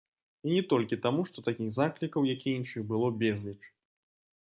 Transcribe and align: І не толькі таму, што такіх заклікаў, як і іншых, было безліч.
І 0.45 0.55
не 0.55 0.63
толькі 0.71 0.99
таму, 1.03 1.21
што 1.33 1.45
такіх 1.49 1.69
заклікаў, 1.79 2.21
як 2.35 2.41
і 2.49 2.57
іншых, 2.63 2.81
было 2.93 3.15
безліч. 3.23 3.59